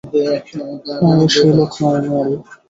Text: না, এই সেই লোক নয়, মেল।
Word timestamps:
না, 1.01 1.09
এই 1.15 1.27
সেই 1.33 1.51
লোক 1.57 1.71
নয়, 1.81 2.01
মেল। 2.07 2.29